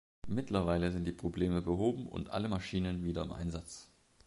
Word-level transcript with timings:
Mittlerweile 0.27 0.89
sind 0.91 1.05
die 1.05 1.11
Probleme 1.11 1.61
behoben 1.61 2.07
und 2.07 2.31
alle 2.31 2.49
Maschinen 2.49 3.03
wieder 3.03 3.21
im 3.21 3.31
Einsatz. 3.31 3.87